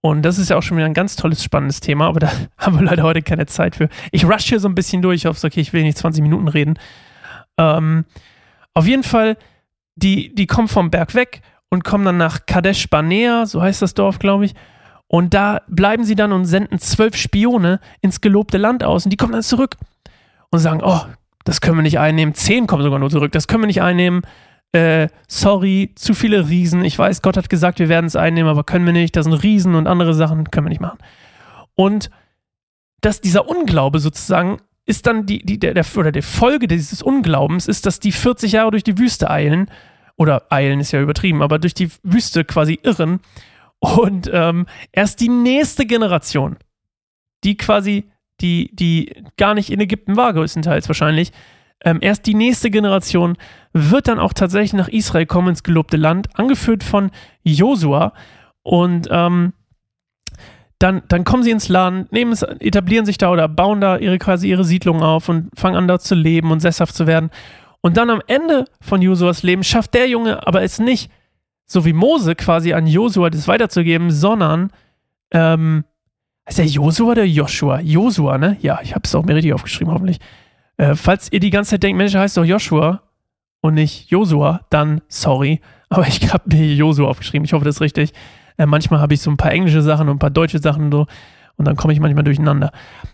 Und 0.00 0.22
das 0.22 0.38
ist 0.38 0.50
ja 0.50 0.58
auch 0.58 0.62
schon 0.62 0.76
wieder 0.76 0.86
ein 0.86 0.94
ganz 0.94 1.16
tolles, 1.16 1.42
spannendes 1.42 1.80
Thema, 1.80 2.08
aber 2.08 2.20
da 2.20 2.30
haben 2.58 2.78
wir 2.78 2.84
leider 2.84 3.04
heute 3.04 3.22
keine 3.22 3.46
Zeit 3.46 3.76
für. 3.76 3.88
Ich 4.12 4.26
rush 4.26 4.44
hier 4.44 4.60
so 4.60 4.68
ein 4.68 4.74
bisschen 4.74 5.02
durch, 5.02 5.22
ich 5.22 5.26
hoffe, 5.26 5.46
okay, 5.46 5.60
ich 5.60 5.72
will 5.72 5.82
nicht 5.82 5.98
20 5.98 6.22
Minuten 6.22 6.48
reden. 6.48 6.78
Ähm, 7.58 8.04
auf 8.74 8.86
jeden 8.86 9.02
Fall, 9.02 9.36
die, 9.94 10.34
die 10.34 10.46
kommen 10.46 10.68
vom 10.68 10.90
Berg 10.90 11.14
weg 11.14 11.40
und 11.70 11.84
kommen 11.84 12.04
dann 12.04 12.18
nach 12.18 12.46
Kadesh 12.46 12.88
Barnea, 12.90 13.46
so 13.46 13.62
heißt 13.62 13.80
das 13.80 13.94
Dorf, 13.94 14.18
glaube 14.18 14.44
ich. 14.44 14.54
Und 15.06 15.32
da 15.32 15.62
bleiben 15.68 16.04
sie 16.04 16.16
dann 16.16 16.32
und 16.32 16.44
senden 16.44 16.78
zwölf 16.80 17.16
Spione 17.16 17.80
ins 18.00 18.20
gelobte 18.20 18.58
Land 18.58 18.82
aus. 18.84 19.04
Und 19.04 19.10
die 19.10 19.16
kommen 19.16 19.32
dann 19.32 19.42
zurück 19.42 19.76
und 20.50 20.58
sagen, 20.58 20.80
oh, 20.82 21.00
das 21.44 21.60
können 21.60 21.78
wir 21.78 21.82
nicht 21.82 21.98
einnehmen. 21.98 22.34
Zehn 22.34 22.66
kommen 22.66 22.82
sogar 22.82 22.98
nur 22.98 23.10
zurück, 23.10 23.32
das 23.32 23.46
können 23.46 23.62
wir 23.62 23.68
nicht 23.68 23.82
einnehmen 23.82 24.22
äh, 24.74 25.08
sorry, 25.28 25.92
zu 25.94 26.14
viele 26.14 26.48
Riesen. 26.48 26.84
Ich 26.84 26.98
weiß, 26.98 27.22
Gott 27.22 27.36
hat 27.36 27.48
gesagt, 27.48 27.78
wir 27.78 27.88
werden 27.88 28.06
es 28.06 28.16
einnehmen, 28.16 28.50
aber 28.50 28.64
können 28.64 28.84
wir 28.84 28.92
nicht. 28.92 29.14
Das 29.14 29.24
sind 29.24 29.34
Riesen 29.34 29.76
und 29.76 29.86
andere 29.86 30.14
Sachen, 30.14 30.50
können 30.50 30.66
wir 30.66 30.70
nicht 30.70 30.80
machen. 30.80 30.98
Und 31.74 32.10
dass 33.00 33.20
dieser 33.20 33.48
Unglaube 33.48 34.00
sozusagen 34.00 34.58
ist 34.86 35.06
dann 35.06 35.26
die, 35.26 35.38
die, 35.38 35.58
der, 35.58 35.74
der, 35.74 35.86
oder 35.96 36.10
die 36.10 36.22
Folge 36.22 36.66
dieses 36.66 37.02
Unglaubens 37.02 37.68
ist, 37.68 37.86
dass 37.86 38.00
die 38.00 38.12
40 38.12 38.52
Jahre 38.52 38.72
durch 38.72 38.84
die 38.84 38.98
Wüste 38.98 39.30
eilen, 39.30 39.70
oder 40.16 40.52
eilen 40.52 40.80
ist 40.80 40.92
ja 40.92 41.00
übertrieben, 41.00 41.42
aber 41.42 41.58
durch 41.58 41.74
die 41.74 41.90
Wüste 42.02 42.44
quasi 42.44 42.78
irren 42.82 43.20
und 43.78 44.30
ähm, 44.32 44.66
erst 44.92 45.20
die 45.20 45.28
nächste 45.28 45.86
Generation, 45.86 46.56
die 47.44 47.56
quasi, 47.56 48.10
die, 48.40 48.70
die 48.74 49.24
gar 49.36 49.54
nicht 49.54 49.70
in 49.70 49.80
Ägypten 49.80 50.16
war, 50.16 50.32
größtenteils 50.32 50.88
wahrscheinlich, 50.88 51.32
ähm, 51.82 51.98
erst 52.00 52.26
die 52.26 52.34
nächste 52.34 52.70
Generation 52.70 53.36
wird 53.72 54.08
dann 54.08 54.18
auch 54.18 54.32
tatsächlich 54.32 54.72
nach 54.72 54.88
Israel 54.88 55.26
kommen, 55.26 55.48
ins 55.48 55.62
gelobte 55.62 55.96
Land, 55.96 56.28
angeführt 56.38 56.82
von 56.82 57.10
Josua. 57.42 58.12
Und 58.62 59.08
ähm, 59.10 59.52
dann, 60.78 61.02
dann 61.08 61.24
kommen 61.24 61.42
sie 61.42 61.50
ins 61.50 61.68
Land, 61.68 62.12
nehmen 62.12 62.32
es, 62.32 62.42
etablieren 62.42 63.06
sich 63.06 63.18
da 63.18 63.30
oder 63.30 63.48
bauen 63.48 63.80
da 63.80 63.96
ihre, 63.98 64.18
quasi 64.18 64.48
ihre 64.48 64.64
Siedlung 64.64 65.02
auf 65.02 65.28
und 65.28 65.50
fangen 65.58 65.76
an, 65.76 65.88
dort 65.88 66.02
zu 66.02 66.14
leben 66.14 66.50
und 66.50 66.60
sesshaft 66.60 66.94
zu 66.94 67.06
werden. 67.06 67.30
Und 67.80 67.96
dann 67.96 68.10
am 68.10 68.22
Ende 68.26 68.64
von 68.80 69.02
Josuas 69.02 69.42
Leben 69.42 69.62
schafft 69.62 69.94
der 69.94 70.08
Junge 70.08 70.46
aber 70.46 70.62
es 70.62 70.78
nicht, 70.78 71.10
so 71.66 71.84
wie 71.84 71.92
Mose 71.92 72.34
quasi 72.34 72.72
an 72.72 72.86
Josua 72.86 73.30
das 73.30 73.48
weiterzugeben, 73.48 74.10
sondern 74.10 74.70
ähm, 75.30 75.84
ist 76.46 76.58
der 76.58 76.66
Josua 76.66 77.12
oder 77.12 77.24
Joshua? 77.24 77.80
Josua, 77.80 78.38
ne? 78.38 78.56
Ja, 78.60 78.80
ich 78.82 78.94
habe 78.94 79.02
es 79.04 79.14
auch 79.14 79.24
mir 79.24 79.34
richtig 79.34 79.54
aufgeschrieben, 79.54 79.92
hoffentlich. 79.92 80.18
Äh, 80.76 80.94
falls 80.94 81.30
ihr 81.32 81.40
die 81.40 81.50
ganze 81.50 81.72
Zeit 81.72 81.82
denkt, 81.82 81.98
Mensch, 81.98 82.14
heißt 82.14 82.36
doch 82.36 82.44
Joshua 82.44 83.02
und 83.60 83.74
nicht 83.74 84.10
Josua, 84.10 84.60
dann 84.70 85.00
sorry. 85.08 85.60
Aber 85.88 86.06
ich 86.06 86.32
habe 86.32 86.44
mir 86.46 86.74
Josua 86.74 87.08
aufgeschrieben. 87.08 87.44
Ich 87.44 87.52
hoffe, 87.52 87.64
das 87.64 87.76
ist 87.76 87.80
richtig. 87.80 88.12
Äh, 88.56 88.66
manchmal 88.66 89.00
habe 89.00 89.14
ich 89.14 89.20
so 89.20 89.30
ein 89.30 89.36
paar 89.36 89.52
englische 89.52 89.82
Sachen 89.82 90.08
und 90.08 90.16
ein 90.16 90.20
paar 90.20 90.30
deutsche 90.30 90.58
Sachen 90.58 90.90
so. 90.90 91.06
Und 91.56 91.66
dann 91.66 91.76
komme 91.76 91.92
ich 91.92 92.00
manchmal 92.00 92.24
durcheinander. 92.24 92.72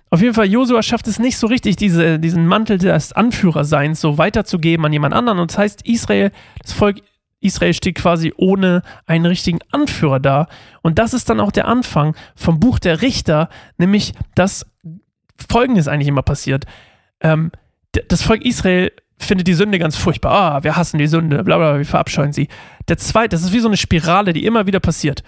Auf 0.08 0.22
jeden 0.22 0.32
Fall, 0.32 0.46
Josua 0.46 0.82
schafft 0.82 1.06
es 1.08 1.18
nicht 1.18 1.36
so 1.36 1.46
richtig, 1.46 1.76
diese, 1.76 2.18
diesen 2.18 2.46
Mantel 2.46 2.78
des 2.78 3.12
Anführerseins 3.12 4.00
so 4.00 4.16
weiterzugeben 4.16 4.86
an 4.86 4.92
jemand 4.94 5.14
anderen. 5.14 5.38
Und 5.38 5.50
das 5.50 5.58
heißt, 5.58 5.86
Israel, 5.86 6.32
das 6.62 6.72
Volk 6.72 7.02
Israel 7.40 7.74
steht 7.74 7.96
quasi 7.96 8.32
ohne 8.36 8.82
einen 9.06 9.26
richtigen 9.26 9.60
Anführer 9.70 10.20
da. 10.20 10.46
Und 10.82 10.98
das 10.98 11.14
ist 11.14 11.28
dann 11.30 11.40
auch 11.40 11.52
der 11.52 11.68
Anfang 11.68 12.14
vom 12.34 12.60
Buch 12.60 12.78
der 12.78 13.02
Richter, 13.02 13.48
nämlich 13.78 14.12
dass 14.34 14.66
Folgendes 15.48 15.88
eigentlich 15.88 16.08
immer 16.08 16.22
passiert 16.22 16.66
ähm, 17.20 17.50
das 18.08 18.22
Volk 18.22 18.44
Israel 18.44 18.92
findet 19.18 19.46
die 19.46 19.54
Sünde 19.54 19.78
ganz 19.78 19.96
furchtbar. 19.96 20.32
Ah, 20.32 20.64
wir 20.64 20.76
hassen 20.76 20.98
die 20.98 21.06
Sünde, 21.06 21.44
bla 21.44 21.58
bla, 21.58 21.78
wir 21.78 21.84
verabscheuen 21.84 22.32
sie. 22.32 22.48
Der 22.88 22.96
zweite, 22.96 23.30
das 23.30 23.42
ist 23.42 23.52
wie 23.52 23.60
so 23.60 23.68
eine 23.68 23.76
Spirale, 23.76 24.32
die 24.32 24.44
immer 24.44 24.66
wieder 24.66 24.80
passiert. 24.80 25.22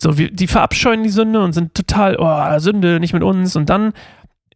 So, 0.00 0.18
wir, 0.18 0.30
die 0.30 0.46
verabscheuen 0.46 1.02
die 1.02 1.08
Sünde 1.08 1.40
und 1.40 1.52
sind 1.52 1.74
total, 1.74 2.16
oh, 2.18 2.58
Sünde, 2.58 3.00
nicht 3.00 3.14
mit 3.14 3.22
uns. 3.22 3.56
Und 3.56 3.70
dann 3.70 3.92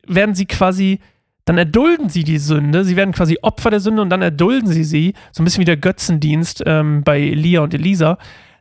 werden 0.06 0.34
sie 0.34 0.46
quasi, 0.46 1.00
dann 1.44 1.58
erdulden 1.58 2.08
sie 2.08 2.22
die 2.22 2.38
Sünde. 2.38 2.84
Sie 2.84 2.96
werden 2.96 3.12
quasi 3.12 3.38
Opfer 3.42 3.70
der 3.70 3.80
Sünde 3.80 4.02
und 4.02 4.10
dann 4.10 4.22
erdulden 4.22 4.68
sie 4.68 4.84
sie. 4.84 5.14
So 5.32 5.42
ein 5.42 5.44
bisschen 5.44 5.62
wie 5.62 5.66
der 5.66 5.78
Götzendienst 5.78 6.62
ähm, 6.66 7.02
bei 7.02 7.20
Elia 7.20 7.62
und 7.62 7.74
Elisa. 7.74 8.18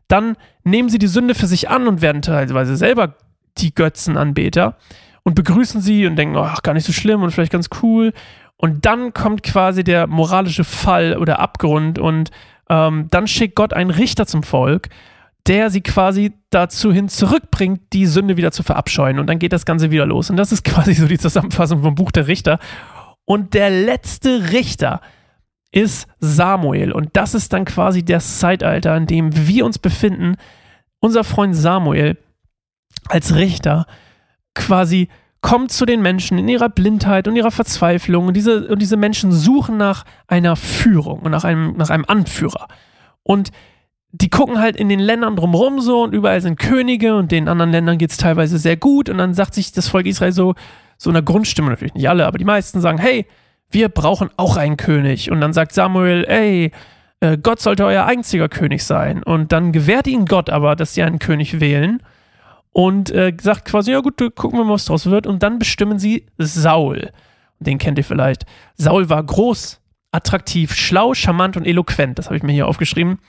Dann 0.07 0.37
nehmen 0.63 0.89
sie 0.89 0.99
die 0.99 1.07
Sünde 1.07 1.35
für 1.35 1.47
sich 1.47 1.69
an 1.69 1.87
und 1.87 2.01
werden 2.01 2.21
teilweise 2.21 2.75
selber 2.77 3.15
die 3.57 3.75
Götzenanbeter 3.75 4.77
und 5.23 5.35
begrüßen 5.35 5.81
sie 5.81 6.05
und 6.05 6.15
denken, 6.15 6.37
ach, 6.37 6.61
gar 6.61 6.73
nicht 6.73 6.85
so 6.85 6.93
schlimm 6.93 7.21
und 7.23 7.31
vielleicht 7.31 7.51
ganz 7.51 7.69
cool. 7.81 8.13
Und 8.57 8.85
dann 8.85 9.13
kommt 9.13 9.43
quasi 9.43 9.83
der 9.83 10.07
moralische 10.07 10.63
Fall 10.63 11.17
oder 11.17 11.39
Abgrund 11.39 11.99
und 11.99 12.31
ähm, 12.69 13.07
dann 13.09 13.27
schickt 13.27 13.55
Gott 13.55 13.73
einen 13.73 13.89
Richter 13.89 14.25
zum 14.25 14.43
Volk, 14.43 14.89
der 15.47 15.69
sie 15.69 15.81
quasi 15.81 16.33
dazu 16.51 16.93
hin 16.93 17.09
zurückbringt, 17.09 17.81
die 17.93 18.05
Sünde 18.05 18.37
wieder 18.37 18.51
zu 18.51 18.63
verabscheuen. 18.63 19.19
Und 19.19 19.27
dann 19.27 19.39
geht 19.39 19.53
das 19.53 19.65
Ganze 19.65 19.91
wieder 19.91 20.05
los. 20.05 20.29
Und 20.29 20.37
das 20.37 20.51
ist 20.51 20.63
quasi 20.65 20.93
so 20.93 21.07
die 21.07 21.17
Zusammenfassung 21.17 21.81
vom 21.81 21.95
Buch 21.95 22.11
der 22.11 22.27
Richter. 22.27 22.59
Und 23.25 23.53
der 23.53 23.69
letzte 23.69 24.51
Richter 24.51 25.01
ist 25.71 26.07
Samuel. 26.19 26.91
Und 26.91 27.09
das 27.13 27.33
ist 27.33 27.53
dann 27.53 27.65
quasi 27.65 28.03
das 28.03 28.39
Zeitalter, 28.39 28.95
in 28.95 29.07
dem 29.07 29.47
wir 29.47 29.65
uns 29.65 29.79
befinden. 29.79 30.35
Unser 30.99 31.23
Freund 31.23 31.55
Samuel 31.55 32.17
als 33.07 33.35
Richter 33.35 33.87
quasi 34.55 35.07
kommt 35.41 35.71
zu 35.71 35.85
den 35.85 36.01
Menschen 36.01 36.37
in 36.37 36.47
ihrer 36.47 36.69
Blindheit 36.69 37.27
und 37.27 37.35
ihrer 37.35 37.51
Verzweiflung 37.51 38.27
und 38.27 38.35
diese, 38.35 38.67
und 38.67 38.79
diese 38.79 38.97
Menschen 38.97 39.31
suchen 39.31 39.77
nach 39.77 40.05
einer 40.27 40.55
Führung 40.55 41.21
und 41.21 41.31
nach 41.31 41.43
einem, 41.43 41.75
nach 41.77 41.89
einem 41.89 42.05
Anführer. 42.07 42.67
Und 43.23 43.51
die 44.11 44.29
gucken 44.29 44.59
halt 44.59 44.75
in 44.75 44.89
den 44.89 44.99
Ländern 44.99 45.35
drumherum 45.35 45.79
so 45.79 46.03
und 46.03 46.13
überall 46.13 46.41
sind 46.41 46.59
Könige 46.59 47.15
und 47.15 47.31
den 47.31 47.47
anderen 47.47 47.71
Ländern 47.71 47.97
geht 47.97 48.11
es 48.11 48.17
teilweise 48.17 48.57
sehr 48.57 48.77
gut 48.77 49.09
und 49.09 49.17
dann 49.17 49.33
sagt 49.33 49.53
sich 49.53 49.71
das 49.71 49.87
Volk 49.87 50.05
Israel 50.05 50.33
so, 50.33 50.53
so 50.97 51.09
einer 51.09 51.21
Grundstimme, 51.21 51.69
natürlich 51.69 51.95
nicht 51.95 52.09
alle, 52.09 52.27
aber 52.27 52.37
die 52.37 52.45
meisten 52.45 52.81
sagen, 52.81 52.99
hey, 52.99 53.25
wir 53.71 53.89
brauchen 53.89 54.29
auch 54.37 54.57
einen 54.57 54.77
König. 54.77 55.31
Und 55.31 55.41
dann 55.41 55.53
sagt 55.53 55.71
Samuel, 55.71 56.25
ey, 56.25 56.71
äh, 57.21 57.37
Gott 57.37 57.61
sollte 57.61 57.85
euer 57.85 58.05
einziger 58.05 58.49
König 58.49 58.83
sein. 58.83 59.23
Und 59.23 59.51
dann 59.51 59.71
gewährt 59.71 60.07
ihnen 60.07 60.25
Gott 60.25 60.49
aber, 60.49 60.75
dass 60.75 60.93
sie 60.93 61.03
einen 61.03 61.19
König 61.19 61.59
wählen 61.59 62.03
und 62.71 63.11
äh, 63.11 63.33
sagt 63.39 63.65
quasi, 63.65 63.91
ja 63.91 63.99
gut, 63.99 64.17
gucken 64.35 64.59
wir 64.59 64.63
mal, 64.63 64.73
was 64.73 64.85
draus 64.85 65.05
wird. 65.05 65.27
Und 65.27 65.43
dann 65.43 65.59
bestimmen 65.59 65.99
sie 65.99 66.25
Saul. 66.37 67.11
Den 67.59 67.77
kennt 67.77 67.97
ihr 67.97 68.03
vielleicht. 68.03 68.45
Saul 68.75 69.09
war 69.09 69.23
groß, 69.23 69.81
attraktiv, 70.11 70.73
schlau, 70.73 71.13
charmant 71.13 71.57
und 71.57 71.65
eloquent. 71.65 72.17
Das 72.17 72.27
habe 72.27 72.37
ich 72.37 72.43
mir 72.43 72.53
hier 72.53 72.67
aufgeschrieben. 72.67 73.19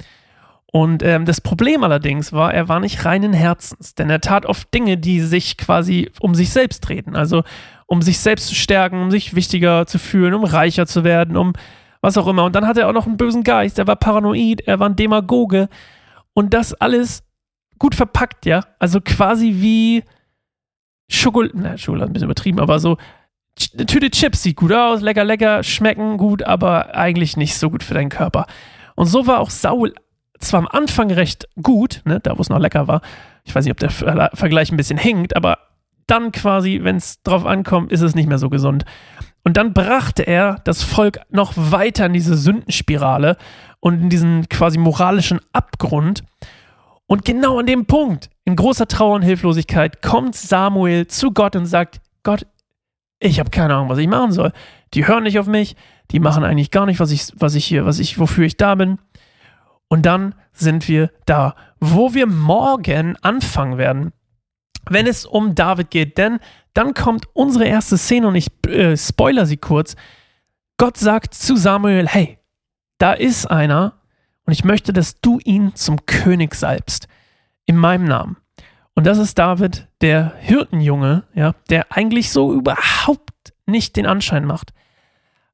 Und 0.72 1.02
ähm, 1.02 1.26
das 1.26 1.40
Problem 1.40 1.84
allerdings 1.84 2.32
war, 2.32 2.54
er 2.54 2.68
war 2.68 2.80
nicht 2.80 3.04
reinen 3.04 3.34
Herzens, 3.34 3.94
denn 3.94 4.08
er 4.08 4.22
tat 4.22 4.46
oft 4.46 4.72
Dinge, 4.72 4.96
die 4.96 5.20
sich 5.20 5.58
quasi 5.58 6.10
um 6.20 6.34
sich 6.34 6.50
selbst 6.50 6.80
drehten. 6.80 7.14
Also 7.14 7.42
um 7.86 8.00
sich 8.00 8.20
selbst 8.20 8.46
zu 8.46 8.54
stärken, 8.54 9.02
um 9.02 9.10
sich 9.10 9.34
wichtiger 9.34 9.86
zu 9.86 9.98
fühlen, 9.98 10.32
um 10.32 10.44
reicher 10.44 10.86
zu 10.86 11.04
werden, 11.04 11.36
um 11.36 11.52
was 12.00 12.16
auch 12.16 12.26
immer. 12.26 12.44
Und 12.44 12.54
dann 12.54 12.66
hatte 12.66 12.80
er 12.80 12.88
auch 12.88 12.94
noch 12.94 13.06
einen 13.06 13.18
bösen 13.18 13.42
Geist, 13.42 13.78
er 13.78 13.86
war 13.86 13.96
paranoid, 13.96 14.62
er 14.62 14.80
war 14.80 14.88
ein 14.88 14.96
Demagoge. 14.96 15.68
Und 16.32 16.54
das 16.54 16.72
alles 16.72 17.22
gut 17.82 17.96
verpackt, 17.96 18.46
ja. 18.46 18.64
Also 18.78 19.00
quasi 19.00 19.54
wie 19.56 20.04
Schokolade, 21.10 21.52
na, 21.56 21.76
Schokolade 21.76 22.10
ein 22.10 22.12
bisschen 22.12 22.28
übertrieben, 22.28 22.60
aber 22.60 22.78
so 22.78 22.96
eine 23.74 23.86
Tüte 23.86 24.08
Chips 24.08 24.44
sieht 24.44 24.56
gut 24.56 24.72
aus, 24.72 25.00
lecker, 25.00 25.24
lecker, 25.24 25.64
schmecken 25.64 26.16
gut, 26.16 26.44
aber 26.44 26.94
eigentlich 26.94 27.36
nicht 27.36 27.56
so 27.56 27.70
gut 27.70 27.82
für 27.82 27.94
deinen 27.94 28.08
Körper. 28.08 28.46
Und 28.94 29.06
so 29.06 29.26
war 29.26 29.40
auch 29.40 29.50
Saul 29.50 29.94
zwar 30.38 30.60
am 30.60 30.68
Anfang 30.68 31.10
recht 31.10 31.48
gut, 31.60 32.02
ne, 32.04 32.20
da 32.20 32.38
wo 32.38 32.40
es 32.40 32.48
noch 32.48 32.60
lecker 32.60 32.86
war. 32.86 33.02
Ich 33.42 33.52
weiß 33.52 33.64
nicht, 33.64 33.72
ob 33.72 33.80
der 33.80 33.90
Vergleich 33.90 34.70
ein 34.70 34.76
bisschen 34.76 34.98
hinkt, 34.98 35.34
aber 35.34 35.58
dann 36.06 36.30
quasi, 36.30 36.80
wenn 36.84 36.96
es 36.96 37.20
drauf 37.24 37.44
ankommt, 37.44 37.90
ist 37.90 38.00
es 38.00 38.14
nicht 38.14 38.28
mehr 38.28 38.38
so 38.38 38.48
gesund. 38.48 38.84
Und 39.42 39.56
dann 39.56 39.72
brachte 39.72 40.22
er 40.22 40.60
das 40.62 40.84
Volk 40.84 41.18
noch 41.30 41.52
weiter 41.56 42.06
in 42.06 42.12
diese 42.12 42.36
Sündenspirale 42.36 43.36
und 43.80 44.02
in 44.02 44.08
diesen 44.08 44.48
quasi 44.48 44.78
moralischen 44.78 45.40
Abgrund. 45.52 46.22
Und 47.06 47.24
genau 47.24 47.58
an 47.58 47.66
dem 47.66 47.86
Punkt, 47.86 48.30
in 48.44 48.56
großer 48.56 48.88
Trauer 48.88 49.16
und 49.16 49.22
Hilflosigkeit, 49.22 50.02
kommt 50.02 50.34
Samuel 50.34 51.06
zu 51.06 51.32
Gott 51.32 51.56
und 51.56 51.66
sagt: 51.66 52.00
Gott, 52.22 52.46
ich 53.18 53.38
habe 53.38 53.50
keine 53.50 53.74
Ahnung, 53.74 53.88
was 53.88 53.98
ich 53.98 54.08
machen 54.08 54.32
soll. 54.32 54.52
Die 54.94 55.06
hören 55.06 55.24
nicht 55.24 55.38
auf 55.38 55.46
mich, 55.46 55.76
die 56.10 56.20
machen 56.20 56.44
eigentlich 56.44 56.70
gar 56.70 56.86
nicht, 56.86 57.00
was 57.00 57.10
ich, 57.10 57.28
was 57.36 57.54
ich 57.54 57.64
hier, 57.64 57.86
was 57.86 57.98
ich, 57.98 58.18
wofür 58.18 58.44
ich 58.44 58.56
da 58.56 58.74
bin. 58.74 58.98
Und 59.88 60.06
dann 60.06 60.34
sind 60.52 60.88
wir 60.88 61.10
da, 61.26 61.54
wo 61.80 62.14
wir 62.14 62.26
morgen 62.26 63.16
anfangen 63.20 63.78
werden, 63.78 64.12
wenn 64.88 65.06
es 65.06 65.26
um 65.26 65.54
David 65.54 65.90
geht. 65.90 66.18
Denn 66.18 66.38
dann 66.74 66.94
kommt 66.94 67.26
unsere 67.34 67.66
erste 67.66 67.98
Szene 67.98 68.28
und 68.28 68.34
ich 68.34 68.48
äh, 68.66 68.96
spoiler 68.96 69.46
sie 69.46 69.58
kurz. 69.58 69.96
Gott 70.78 70.96
sagt 70.96 71.34
zu 71.34 71.56
Samuel, 71.56 72.06
hey, 72.08 72.38
da 72.98 73.12
ist 73.12 73.46
einer 73.50 74.01
und 74.44 74.52
ich 74.52 74.64
möchte, 74.64 74.92
dass 74.92 75.20
du 75.20 75.38
ihn 75.44 75.74
zum 75.74 76.04
König 76.06 76.54
salbst. 76.54 77.08
In 77.64 77.76
meinem 77.76 78.04
Namen. 78.04 78.36
Und 78.94 79.06
das 79.06 79.18
ist 79.18 79.38
David, 79.38 79.86
der 80.00 80.34
Hirtenjunge, 80.40 81.24
ja, 81.32 81.54
der 81.70 81.92
eigentlich 81.92 82.30
so 82.30 82.52
überhaupt 82.52 83.54
nicht 83.66 83.96
den 83.96 84.04
Anschein 84.04 84.44
macht, 84.44 84.72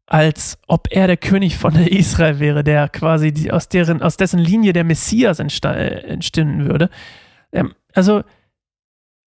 als 0.07 0.59
ob 0.67 0.89
er 0.91 1.07
der 1.07 1.19
König 1.19 1.59
von 1.59 1.75
Israel 1.77 2.41
wäre, 2.41 2.65
der 2.65 2.89
quasi 2.89 3.33
die, 3.33 3.53
aus, 3.53 3.69
deren, 3.69 4.03
aus 4.03 4.17
dessen 4.17 4.39
Linie 4.39 4.73
der 4.73 4.85
Messias 4.85 5.39
entstehen 5.39 6.67
würde. 6.67 6.89
Ähm, 7.53 7.75
also, 7.95 8.23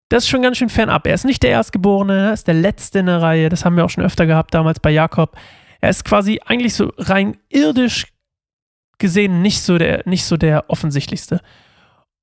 das 0.10 0.24
ist 0.24 0.30
schon 0.30 0.42
ganz 0.42 0.58
schön 0.58 0.70
fernab. 0.70 1.08
Er 1.08 1.14
ist 1.14 1.26
nicht 1.26 1.44
der 1.44 1.52
Erstgeborene, 1.52 2.28
er 2.28 2.34
ist 2.34 2.48
der 2.48 2.56
Letzte 2.56 3.00
in 3.00 3.06
der 3.06 3.22
Reihe. 3.22 3.50
Das 3.50 3.66
haben 3.66 3.78
wir 3.78 3.86
auch 3.86 3.90
schon 3.90 4.04
öfter 4.04 4.26
gehabt, 4.26 4.54
damals 4.54 4.80
bei 4.80 4.92
Jakob. 4.92 5.38
Er 5.80 5.90
ist 5.90 6.06
quasi 6.06 6.40
eigentlich 6.46 6.76
so 6.76 6.92
rein 6.98 7.38
irdisch 7.50 8.13
gesehen 8.98 9.42
nicht 9.42 9.62
so 9.62 9.78
der, 9.78 10.04
nicht 10.06 10.26
so 10.26 10.38
der 10.38 10.70
offensichtlichste. 10.70 11.42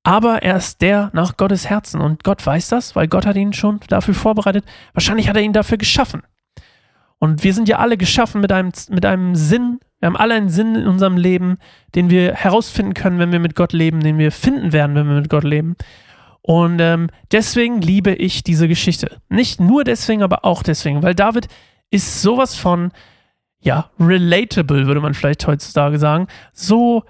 Aber 0.02 0.42
er 0.42 0.56
ist 0.56 0.80
der 0.80 1.10
nach 1.12 1.36
Gottes 1.36 1.68
Herzen 1.68 2.00
und 2.00 2.24
Gott 2.24 2.44
weiß 2.44 2.68
das, 2.68 2.96
weil 2.96 3.06
Gott 3.06 3.26
hat 3.26 3.36
ihn 3.36 3.52
schon 3.52 3.80
dafür 3.88 4.14
vorbereitet. 4.14 4.64
Wahrscheinlich 4.94 5.28
hat 5.28 5.36
er 5.36 5.42
ihn 5.42 5.52
dafür 5.52 5.76
geschaffen. 5.76 6.22
Und 7.18 7.44
wir 7.44 7.52
sind 7.52 7.68
ja 7.68 7.78
alle 7.78 7.98
geschaffen 7.98 8.40
mit 8.40 8.50
einem, 8.50 8.72
mit 8.88 9.04
einem 9.04 9.34
Sinn. 9.34 9.78
Wir 9.98 10.06
haben 10.06 10.16
alle 10.16 10.34
einen 10.34 10.48
Sinn 10.48 10.74
in 10.74 10.86
unserem 10.86 11.18
Leben, 11.18 11.58
den 11.94 12.08
wir 12.08 12.34
herausfinden 12.34 12.94
können, 12.94 13.18
wenn 13.18 13.30
wir 13.30 13.40
mit 13.40 13.54
Gott 13.54 13.74
leben, 13.74 14.00
den 14.00 14.16
wir 14.16 14.32
finden 14.32 14.72
werden, 14.72 14.96
wenn 14.96 15.06
wir 15.06 15.16
mit 15.16 15.28
Gott 15.28 15.44
leben. 15.44 15.76
Und 16.40 16.80
ähm, 16.80 17.10
deswegen 17.30 17.82
liebe 17.82 18.14
ich 18.14 18.42
diese 18.42 18.68
Geschichte. 18.68 19.20
Nicht 19.28 19.60
nur 19.60 19.84
deswegen, 19.84 20.22
aber 20.22 20.46
auch 20.46 20.62
deswegen, 20.62 21.02
weil 21.02 21.14
David 21.14 21.48
ist 21.90 22.22
sowas 22.22 22.54
von, 22.54 22.90
ja, 23.60 23.90
relatable, 23.98 24.86
würde 24.86 25.00
man 25.00 25.14
vielleicht 25.14 25.46
heutzutage 25.46 25.98
sagen. 25.98 26.26
So 26.52 27.04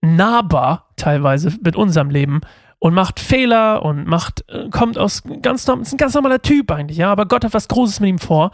nahbar 0.00 0.88
teilweise 0.96 1.56
mit 1.62 1.76
unserem 1.76 2.10
Leben 2.10 2.40
und 2.78 2.94
macht 2.94 3.20
Fehler 3.20 3.84
und 3.84 4.06
macht, 4.06 4.44
äh, 4.48 4.68
kommt 4.70 4.98
aus 4.98 5.22
ganz, 5.42 5.68
ist 5.68 5.92
ein 5.92 5.98
ganz 5.98 6.14
normaler 6.14 6.42
Typ 6.42 6.70
eigentlich, 6.72 6.98
ja, 6.98 7.12
aber 7.12 7.26
Gott 7.26 7.44
hat 7.44 7.54
was 7.54 7.68
Großes 7.68 8.00
mit 8.00 8.10
ihm 8.10 8.18
vor 8.18 8.50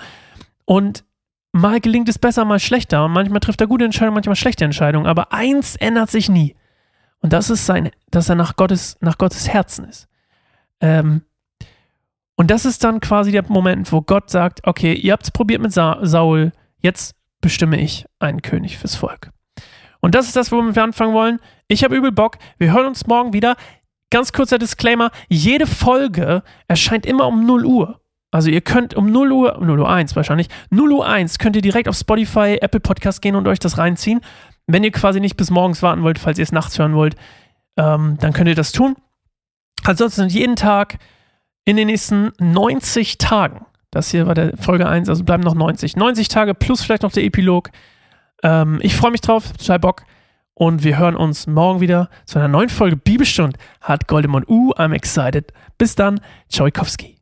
und 0.67 1.05
mal 1.53 1.81
gelingt 1.81 2.09
es 2.09 2.19
besser, 2.19 2.45
mal 2.45 2.61
schlechter. 2.61 3.05
Und 3.05 3.13
manchmal 3.13 3.41
trifft 3.41 3.61
er 3.61 3.67
gute 3.67 3.85
Entscheidungen, 3.85 4.15
manchmal 4.15 4.37
schlechte 4.37 4.65
Entscheidungen. 4.65 5.07
Aber 5.07 5.33
eins 5.33 5.77
ändert 5.77 6.11
sich 6.11 6.29
nie. 6.29 6.55
Und 7.21 7.33
das 7.33 7.51
ist 7.51 7.67
sein, 7.67 7.91
dass 8.11 8.29
er 8.29 8.37
nach 8.37 8.57
Gottes, 8.57 8.97
nach 9.01 9.19
Gottes 9.19 9.49
Herzen 9.49 9.87
ist. 9.87 10.09
Ähm, 10.81 11.23
und 12.37 12.51
das 12.51 12.65
ist 12.65 12.85
dann 12.85 13.01
quasi 13.01 13.33
der 13.33 13.45
Moment, 13.49 13.91
wo 13.93 14.01
Gott 14.01 14.31
sagt, 14.31 14.61
okay, 14.65 14.95
ihr 14.95 15.13
habt 15.13 15.25
es 15.25 15.31
probiert 15.31 15.61
mit 15.61 15.73
Sa 15.73 15.99
Saul, 16.03 16.53
jetzt 16.79 17.17
bestimme 17.41 17.81
ich 17.81 18.07
einen 18.19 18.43
König 18.43 18.79
fürs 18.79 18.95
Volk. 18.95 19.31
Und 20.01 20.15
das 20.15 20.27
ist 20.27 20.37
das, 20.37 20.53
womit 20.53 20.77
wir 20.77 20.85
anfangen 20.85 21.15
wollen. 21.15 21.41
Ich 21.67 21.85
habe 21.85 21.97
übel 21.97 22.13
Bock. 22.13 22.39
Wir 22.59 22.73
hören 22.73 22.87
uns 22.87 23.07
morgen 23.07 23.33
wieder. 23.33 23.57
Ganz 24.11 24.33
kurzer 24.33 24.59
Disclaimer: 24.59 25.11
Jede 25.29 25.67
Folge 25.67 26.43
erscheint 26.67 27.05
immer 27.07 27.27
um 27.27 27.45
0 27.45 27.65
Uhr. 27.65 28.01
Also 28.31 28.51
ihr 28.51 28.61
könnt 28.61 28.95
um 28.95 29.11
0 29.11 29.33
Uhr, 29.33 29.59
0 29.61 29.81
Uhr 29.81 29.91
1 29.91 30.15
wahrscheinlich, 30.15 30.49
0 30.71 30.93
Uhr 30.93 31.07
1 31.07 31.39
könnt 31.39 31.57
ihr 31.57 31.63
direkt 31.63 31.89
auf 31.89 31.97
Spotify, 31.97 32.59
Apple 32.61 32.81
Podcast 32.81 33.23
gehen 33.23 33.35
und 33.35 33.49
euch 33.49 33.59
das 33.59 33.79
reinziehen. 33.79 34.21
Wenn 34.67 34.85
ihr 34.85 34.93
quasi 34.93 35.19
nicht 35.19 35.37
bis 35.37 35.51
morgens 35.51 35.83
warten 35.83 36.03
wollt, 36.03 36.19
falls 36.19 36.39
ihr 36.39 36.43
es 36.43 36.53
nachts 36.53 36.79
hören 36.79 36.95
wollt, 36.95 37.17
ähm, 37.79 38.19
dann 38.21 38.35
könnt 38.35 38.49
ihr 38.49 38.55
das 38.55 38.73
tun. 38.73 38.97
Ansonsten 39.85 40.29
jeden 40.29 40.57
Tag 40.57 40.99
in 41.65 41.77
den 41.77 41.87
nächsten 41.87 42.33
90 42.39 43.17
Tagen, 43.17 43.65
das 43.91 44.11
hier 44.11 44.27
war 44.27 44.35
der 44.35 44.57
Folge 44.57 44.89
1, 44.89 45.09
also 45.09 45.25
bleiben 45.25 45.43
noch 45.43 45.55
90. 45.55 45.97
90 45.97 46.29
Tage 46.29 46.55
plus 46.55 46.83
vielleicht 46.83 47.03
noch 47.03 47.13
der 47.13 47.25
Epilog. 47.25 47.71
Ähm, 48.43 48.79
ich 48.83 48.97
freue 48.97 49.11
mich 49.11 49.21
drauf, 49.21 49.53
total 49.53 49.79
Bock. 49.79 50.05
Und 50.55 50.83
wir 50.83 50.99
hören 50.99 51.17
uns 51.17 51.47
morgen 51.47 51.81
wieder 51.81 52.11
zu 52.27 52.39
einer 52.39 52.49
neuen 52.49 52.69
Folge 52.69 52.97
Bibelstund. 52.97 53.57
Hat 53.81 54.09
Goldemond 54.09 54.49
U, 54.49 54.73
I'm 54.73 54.93
excited. 54.93 55.53
Bis 55.79 55.95
dann, 55.95 56.21
Tschauikowski. 56.49 57.18